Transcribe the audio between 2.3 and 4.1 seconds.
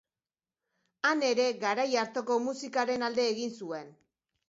musikaren alde egin zuen.